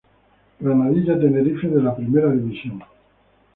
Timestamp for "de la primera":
1.69-2.31